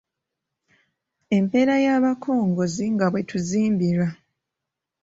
Empeera 1.37 1.75
y’abakongozzi 1.85 2.85
nga 2.93 3.07
bwe 3.11 3.21
bituzimbirwa 3.23 4.07